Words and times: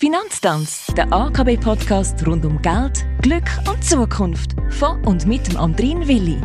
Finanztanz, 0.00 0.86
der 0.96 1.12
AKB-Podcast 1.12 2.24
rund 2.24 2.44
um 2.44 2.62
Geld, 2.62 3.04
Glück 3.20 3.50
und 3.68 3.82
Zukunft. 3.82 4.54
Von 4.70 5.04
und 5.04 5.26
mit 5.26 5.48
dem 5.48 5.56
Andrin 5.56 6.06
Willi. 6.06 6.36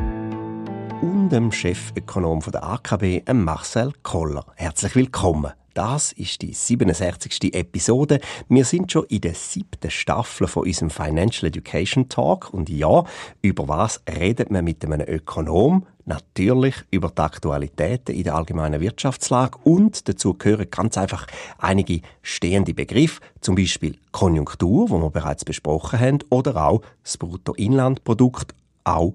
Und 1.03 1.29
dem 1.29 1.51
Chefökonom 1.51 2.39
der 2.51 2.63
AKB, 2.63 3.21
Marcel 3.31 3.93
Koller. 4.01 4.47
Herzlich 4.55 4.95
willkommen. 4.95 5.53
Das 5.73 6.11
ist 6.11 6.43
die 6.43 6.53
67. 6.53 7.55
Episode. 7.55 8.19
Wir 8.47 8.63
sind 8.63 8.91
schon 8.91 9.05
in 9.05 9.21
der 9.21 9.33
siebten 9.33 9.89
Staffel 9.89 10.47
von 10.47 10.67
unserem 10.67 10.91
Financial 10.91 11.47
Education 11.47 12.09
Talk. 12.09 12.53
Und 12.53 12.69
ja, 12.69 13.03
über 13.41 13.67
was 13.67 14.01
redet 14.07 14.51
man 14.51 14.65
mit 14.65 14.85
einem 14.85 15.01
Ökonom? 15.01 15.87
Natürlich 16.05 16.75
über 16.91 17.09
die 17.09 17.21
Aktualitäten 17.21 18.13
in 18.13 18.23
der 18.23 18.35
allgemeinen 18.35 18.81
Wirtschaftslage 18.81 19.57
und 19.63 20.07
dazu 20.07 20.35
gehören 20.35 20.69
ganz 20.69 20.97
einfach 20.97 21.25
einige 21.57 22.01
stehende 22.21 22.73
Begriffe, 22.73 23.21
zum 23.41 23.55
Beispiel 23.55 23.97
Konjunktur, 24.11 24.89
wo 24.89 24.99
wir 24.99 25.09
bereits 25.09 25.45
besprochen 25.45 25.99
haben, 25.99 26.19
oder 26.29 26.67
auch 26.67 26.81
das 27.03 27.17
Bruttoinlandprodukt, 27.17 28.53
auch 28.83 29.13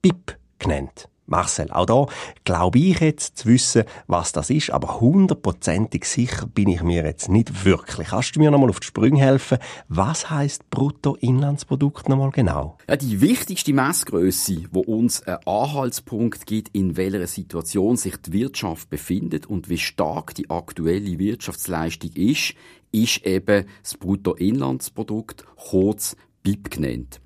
BIP 0.00 0.38
genannt. 0.58 1.08
Marcel, 1.28 1.70
auch 1.70 1.86
da 1.86 2.06
glaube 2.44 2.78
ich 2.78 3.00
jetzt 3.00 3.38
zu 3.38 3.48
wissen, 3.48 3.84
was 4.06 4.32
das 4.32 4.50
ist, 4.50 4.70
aber 4.70 5.00
hundertprozentig 5.00 6.04
sicher 6.04 6.46
bin 6.46 6.68
ich 6.68 6.82
mir 6.82 7.04
jetzt 7.04 7.28
nicht 7.28 7.64
wirklich. 7.64 8.08
Kannst 8.08 8.36
du 8.36 8.40
mir 8.40 8.50
nochmal 8.50 8.70
auf 8.70 8.80
die 8.80 8.86
Sprünge 8.86 9.20
helfen? 9.20 9.58
Was 9.88 10.30
heißt 10.30 10.70
Bruttoinlandsprodukt 10.70 12.08
nochmal 12.08 12.30
genau? 12.30 12.78
Ja, 12.88 12.96
die 12.96 13.20
wichtigste 13.20 13.72
Messgröße, 13.72 14.64
wo 14.70 14.80
uns 14.80 15.22
einen 15.22 15.38
Anhaltspunkt 15.46 16.46
gibt, 16.46 16.74
in 16.74 16.96
welcher 16.96 17.26
Situation 17.26 17.96
sich 17.96 18.16
die 18.16 18.32
Wirtschaft 18.32 18.90
befindet 18.90 19.46
und 19.46 19.68
wie 19.68 19.78
stark 19.78 20.34
die 20.34 20.50
aktuelle 20.50 21.18
Wirtschaftsleistung 21.18 22.10
ist, 22.14 22.54
ist 22.92 23.26
eben 23.26 23.66
das 23.82 23.96
Bruttoinlandsprodukt, 23.96 25.44
kurz 25.56 26.16
BIP 26.42 26.70
genannt. 26.70 27.20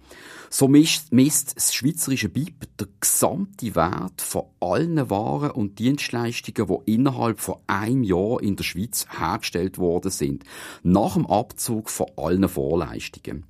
So 0.51 0.69
misst, 0.69 1.13
misst 1.13 1.57
das 1.57 1.73
schweizerische 1.75 2.29
BIP 2.29 2.67
der 2.79 2.89
gesamte 3.01 3.75
Wert 3.75 4.21
von 4.21 4.45
allen 4.61 5.09
Waren 5.09 5.51
und 5.53 5.79
Dienstleistungen, 5.79 6.69
die 6.69 6.93
innerhalb 6.93 7.41
von 7.41 7.57
einem 7.67 8.03
Jahr 8.03 8.43
in 8.43 8.57
der 8.57 8.65
Schweiz 8.65 9.07
hergestellt 9.09 9.79
worden 9.79 10.11
sind, 10.11 10.45
nach 10.83 11.15
dem 11.15 11.27
Abzug 11.27 11.89
von 11.89 12.09
allen 12.17 12.49
Vorleistungen. 12.49 13.47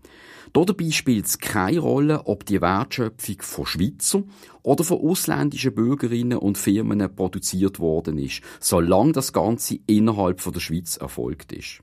Dabei 0.52 0.90
spielt 0.90 1.26
es 1.26 1.38
keine 1.38 1.80
Rolle, 1.80 2.26
ob 2.26 2.44
die 2.44 2.60
Wertschöpfung 2.60 3.40
von 3.40 3.66
Schweizer 3.66 4.22
oder 4.62 4.84
von 4.84 5.00
ausländischen 5.00 5.74
Bürgerinnen 5.74 6.38
und 6.38 6.58
Firmen 6.58 7.16
produziert 7.16 7.80
worden 7.80 8.18
ist, 8.18 8.42
solange 8.60 9.12
das 9.12 9.32
Ganze 9.32 9.78
innerhalb 9.86 10.40
von 10.40 10.52
der 10.52 10.60
Schweiz 10.60 10.98
erfolgt 10.98 11.52
ist. 11.52 11.82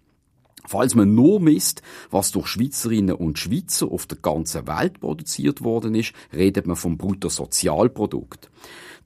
Falls 0.66 0.96
man 0.96 1.16
nur 1.16 1.40
misst, 1.40 1.82
was 2.12 2.32
durch 2.32 2.48
Schweizerinnen 2.48 3.16
und 3.16 3.40
Schweizer 3.40 3.92
auf 3.92 4.06
der 4.06 4.18
ganzen 4.18 4.68
Welt 4.68 5.00
produziert 5.00 5.64
worden 5.64 5.96
ist, 5.96 6.14
redet 6.34 6.68
man 6.68 6.76
vom 6.76 6.98
Bruttosozialprodukt. 6.98 8.50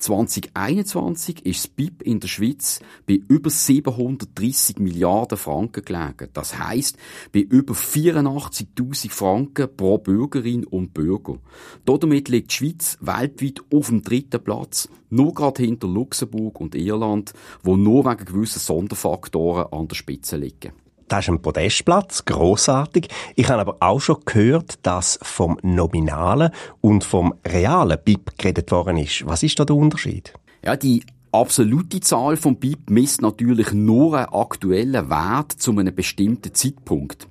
2021 0.03 1.45
ist 1.45 1.63
das 1.63 1.67
BIP 1.69 2.01
in 2.01 2.19
der 2.19 2.27
Schweiz 2.27 2.81
bei 3.07 3.21
über 3.29 3.49
730 3.49 4.79
Milliarden 4.79 5.37
Franken 5.37 5.85
gelegen. 5.85 6.29
Das 6.33 6.57
heißt 6.57 6.97
bei 7.31 7.39
über 7.39 7.73
84.000 7.73 9.09
Franken 9.09 9.69
pro 9.75 9.97
Bürgerin 9.99 10.65
und 10.65 10.93
Bürger. 10.93 11.39
Damit 11.85 12.27
liegt 12.27 12.51
die 12.51 12.55
Schweiz 12.55 12.97
weltweit 12.99 13.61
auf 13.73 13.87
dem 13.87 14.01
dritten 14.01 14.43
Platz, 14.43 14.89
nur 15.09 15.33
gerade 15.33 15.63
hinter 15.63 15.87
Luxemburg 15.87 16.59
und 16.59 16.75
Irland, 16.75 17.33
wo 17.61 17.77
nur 17.77 18.03
wegen 18.03 18.25
gewissen 18.25 18.59
Sonderfaktoren 18.59 19.71
an 19.71 19.87
der 19.87 19.95
Spitze 19.95 20.35
liegen. 20.35 20.82
Das 21.13 21.25
ist 21.25 21.29
ein 21.29 21.43
Podestplatz, 21.43 22.25
großartig. 22.25 23.07
Ich 23.35 23.47
habe 23.47 23.61
aber 23.61 23.77
auch 23.81 23.99
schon 23.99 24.17
gehört, 24.25 24.79
dass 24.81 25.19
vom 25.21 25.59
nominalen 25.61 26.49
und 26.81 27.03
vom 27.03 27.35
realen 27.45 27.99
BIP 28.03 28.35
geredet 28.39 28.71
worden 28.71 28.97
ist. 28.97 29.23
Was 29.27 29.43
ist 29.43 29.59
da 29.59 29.63
der 29.63 29.75
Unterschied? 29.75 30.33
Ja, 30.65 30.75
die 30.75 31.03
absolute 31.31 31.99
Zahl 31.99 32.35
vom 32.35 32.55
BIP 32.55 32.89
misst 32.89 33.21
natürlich 33.21 33.73
nur 33.73 34.17
einen 34.17 34.33
aktuellen 34.33 35.07
Wert 35.11 35.51
zu 35.51 35.77
einem 35.77 35.93
bestimmten 35.93 36.51
Zeitpunkt. 36.55 37.27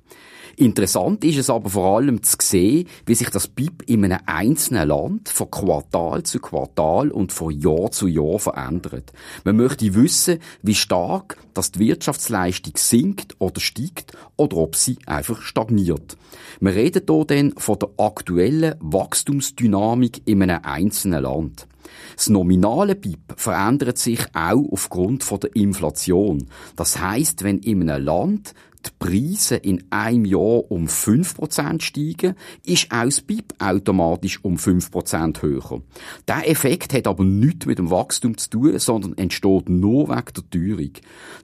Interessant 0.55 1.23
ist 1.23 1.37
es 1.37 1.49
aber 1.49 1.69
vor 1.69 1.97
allem 1.97 2.21
zu 2.21 2.37
sehen, 2.39 2.87
wie 3.05 3.15
sich 3.15 3.29
das 3.29 3.47
BIP 3.47 3.89
in 3.89 4.05
einem 4.05 4.19
einzelnen 4.27 4.87
Land 4.87 5.29
von 5.29 5.49
Quartal 5.49 6.23
zu 6.23 6.39
Quartal 6.39 7.09
und 7.09 7.33
von 7.33 7.51
Jahr 7.59 7.89
zu 7.91 8.07
Jahr 8.07 8.37
verändert. 8.37 9.11
Man 9.43 9.57
möchte 9.57 9.95
wissen, 9.95 10.39
wie 10.61 10.75
stark 10.75 11.37
dass 11.53 11.71
die 11.71 11.79
Wirtschaftsleistung 11.79 12.73
sinkt 12.77 13.35
oder 13.39 13.59
steigt 13.59 14.17
oder 14.37 14.57
ob 14.57 14.75
sie 14.75 14.97
einfach 15.05 15.41
stagniert. 15.41 16.17
Wir 16.59 16.75
reden 16.75 17.03
hier 17.07 17.25
dann 17.25 17.53
von 17.57 17.79
der 17.79 17.89
aktuellen 17.97 18.75
Wachstumsdynamik 18.79 20.21
in 20.25 20.43
einem 20.43 20.59
einzelnen 20.63 21.23
Land. 21.23 21.67
Das 22.15 22.29
nominale 22.29 22.95
BIP 22.95 23.33
verändert 23.35 23.97
sich 23.97 24.19
auch 24.33 24.65
aufgrund 24.71 25.23
von 25.23 25.39
der 25.39 25.55
Inflation. 25.55 26.47
Das 26.75 26.99
heißt, 26.99 27.43
wenn 27.43 27.59
in 27.59 27.89
einem 27.89 28.03
Land 28.03 28.53
die 28.85 28.91
Preise 28.99 29.55
in 29.55 29.83
einem 29.89 30.25
Jahr 30.25 30.71
um 30.71 30.87
5% 30.87 31.81
steigen, 31.81 32.35
ist 32.65 32.91
auch 32.91 33.05
das 33.05 33.21
BIP 33.21 33.53
automatisch 33.59 34.43
um 34.43 34.57
5% 34.57 35.41
höher. 35.41 35.81
Der 36.27 36.49
Effekt 36.49 36.93
hat 36.93 37.07
aber 37.07 37.23
nichts 37.23 37.65
mit 37.65 37.77
dem 37.77 37.89
Wachstum 37.89 38.37
zu 38.37 38.49
tun, 38.49 38.79
sondern 38.79 39.17
entsteht 39.17 39.69
nur 39.69 40.09
wegen 40.09 40.33
der 40.35 40.49
Teuerung. 40.49 40.91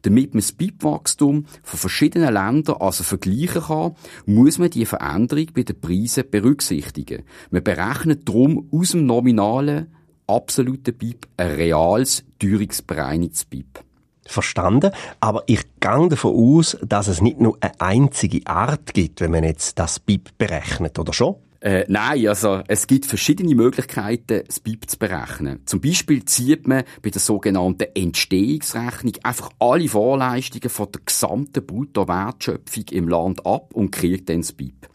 Damit 0.01 0.33
man 0.33 0.41
das 0.41 0.51
BIP-Wachstum 0.51 1.45
von 1.63 1.79
verschiedenen 1.79 2.33
Ländern 2.33 2.77
also 2.79 3.03
vergleichen 3.03 3.61
kann, 3.61 3.95
muss 4.25 4.57
man 4.57 4.69
die 4.69 4.85
Veränderung 4.85 5.47
bei 5.53 5.63
den 5.63 5.79
Preisen 5.79 6.23
berücksichtigen. 6.29 7.23
Man 7.51 7.63
berechnet 7.63 8.27
darum 8.27 8.67
aus 8.71 8.91
dem 8.91 9.05
nominalen 9.05 9.87
absoluten 10.27 10.93
BIP 10.95 11.27
ein 11.37 11.51
reales, 11.51 12.23
teuerungsbereinigtes 12.39 13.45
BIP 13.45 13.83
verstanden. 14.29 14.91
Aber 15.19 15.43
ich 15.47 15.61
gehe 15.79 16.09
davon 16.09 16.35
aus, 16.35 16.77
dass 16.81 17.07
es 17.07 17.21
nicht 17.21 17.39
nur 17.39 17.57
eine 17.59 17.79
einzige 17.79 18.45
Art 18.45 18.93
gibt, 18.93 19.21
wenn 19.21 19.31
man 19.31 19.43
jetzt 19.43 19.79
das 19.79 19.99
BIP 19.99 20.37
berechnet, 20.37 20.99
oder 20.99 21.13
schon? 21.13 21.35
Äh, 21.61 21.83
nein, 21.89 22.25
also 22.27 22.61
es 22.67 22.87
gibt 22.87 23.05
verschiedene 23.05 23.53
Möglichkeiten, 23.53 24.43
das 24.47 24.61
BIP 24.61 24.89
zu 24.89 24.97
berechnen. 24.97 25.59
Zum 25.65 25.81
Beispiel 25.81 26.23
zieht 26.23 26.67
man 26.67 26.83
bei 27.01 27.09
der 27.09 27.19
sogenannten 27.19 27.87
Entstehungsrechnung 27.93 29.13
einfach 29.23 29.49
alle 29.59 29.89
Vorleistungen 29.89 30.69
von 30.69 30.89
der 30.93 31.01
gesamten 31.05 31.65
Bruttowertschöpfung 31.65 32.85
im 32.91 33.09
Land 33.09 33.45
ab 33.45 33.73
und 33.73 33.91
kriegt 33.91 34.29
dann 34.29 34.41
das 34.41 34.53
BIP. 34.53 34.87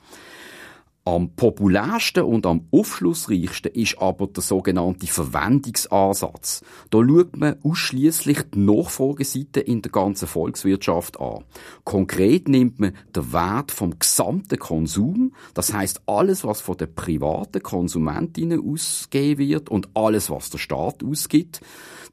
Am 1.06 1.36
populärsten 1.36 2.22
und 2.22 2.46
am 2.46 2.66
aufschlussreichsten 2.70 3.72
ist 3.72 3.98
aber 3.98 4.26
der 4.26 4.42
sogenannte 4.42 5.06
Verwendungsansatz. 5.06 6.62
Da 6.88 6.98
schaut 7.06 7.36
man 7.36 7.56
ausschließlich 7.62 8.38
die 8.54 8.60
Nachfrageseite 8.60 9.60
in 9.60 9.82
der 9.82 9.92
ganzen 9.92 10.26
Volkswirtschaft 10.26 11.20
an. 11.20 11.44
Konkret 11.84 12.48
nimmt 12.48 12.80
man 12.80 12.96
den 13.14 13.34
Wert 13.34 13.70
vom 13.70 13.98
gesamten 13.98 14.58
Konsum, 14.58 15.34
das 15.52 15.74
heißt 15.74 16.00
alles, 16.06 16.42
was 16.42 16.62
von 16.62 16.78
den 16.78 16.94
privaten 16.94 17.62
Konsumentinnen 17.62 18.66
ausgegeben 18.66 19.46
wird 19.46 19.68
und 19.68 19.90
alles, 19.92 20.30
was 20.30 20.48
der 20.48 20.56
Staat 20.56 21.04
ausgibt. 21.04 21.60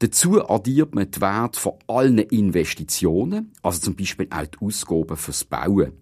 Dazu 0.00 0.46
addiert 0.46 0.94
man 0.94 1.10
den 1.10 1.22
Wert 1.22 1.56
von 1.56 1.78
allen 1.86 2.18
Investitionen, 2.18 3.52
also 3.62 3.80
zum 3.80 3.96
Beispiel 3.96 4.28
auch 4.28 4.44
die 4.44 4.66
Ausgaben 4.66 5.16
fürs 5.16 5.44
Bauen. 5.44 5.92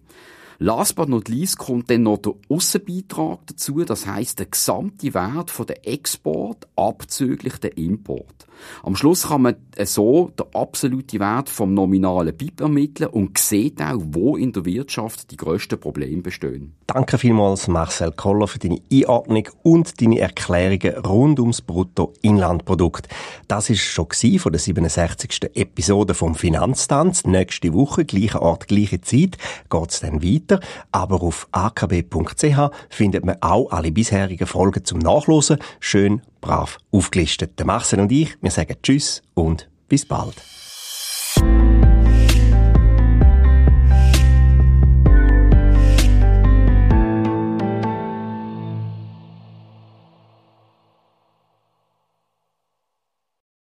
Last 0.63 0.95
but 0.95 1.09
not 1.09 1.27
least 1.27 1.57
kommt 1.57 1.89
dann 1.89 2.03
noch 2.03 2.19
der 2.19 2.33
Aussenbeitrag 2.47 3.39
dazu, 3.47 3.83
das 3.83 4.05
heißt 4.05 4.37
der 4.37 4.45
gesamte 4.45 5.11
Wert 5.15 5.49
von 5.49 5.65
der 5.65 5.87
Export 5.87 6.67
abzüglich 6.75 7.57
der 7.57 7.75
Import. 7.79 8.45
Am 8.83 8.95
Schluss 8.95 9.27
kann 9.27 9.43
man 9.43 9.55
so 9.83 10.31
den 10.37 10.45
absoluten 10.53 11.19
Wert 11.19 11.49
vom 11.49 11.73
nominalen 11.73 12.35
BIP 12.35 12.61
ermitteln 12.61 13.09
und 13.09 13.37
sieht 13.37 13.81
auch, 13.81 13.99
wo 14.01 14.35
in 14.35 14.51
der 14.53 14.65
Wirtschaft 14.65 15.31
die 15.31 15.37
grössten 15.37 15.79
Probleme 15.79 16.21
bestehen. 16.21 16.73
Danke 16.87 17.17
vielmals 17.17 17.67
Marcel 17.67 18.11
Koller 18.11 18.47
für 18.47 18.59
deine 18.59 18.81
Einordnung 18.91 19.47
und 19.63 20.01
deine 20.01 20.19
Erklärungen 20.19 20.97
rund 21.05 21.39
ums 21.39 21.61
Bruttoinlandprodukt. 21.61 23.07
Das 23.47 23.69
ist 23.69 23.81
schon 23.81 24.07
von 24.39 24.51
der 24.51 24.59
67. 24.59 25.55
Episode 25.55 26.13
vom 26.13 26.35
Finanztanz. 26.35 27.25
Nächste 27.25 27.73
Woche, 27.73 28.03
gleicher 28.03 28.41
Ort, 28.41 28.67
gleiche 28.67 29.01
Zeit, 29.01 29.37
geht's 29.69 30.01
dann 30.01 30.23
weiter, 30.23 30.59
aber 30.91 31.21
auf 31.21 31.47
akb.ch 31.51 32.71
findet 32.89 33.25
man 33.25 33.37
auch 33.41 33.71
alle 33.71 33.91
bisherigen 33.91 34.47
Folgen 34.47 34.83
zum 34.83 34.99
Nachlosen 34.99 35.57
schön 35.79 36.21
brav 36.41 36.77
aufgelistet. 36.91 37.57
Der 37.59 37.65
Marcel 37.65 37.99
und 37.99 38.11
ich, 38.11 38.35
wir 38.41 38.51
sagen 38.51 38.75
Tschüss 38.81 39.21
und 39.33 39.69
bis 39.87 40.05
bald. 40.05 40.35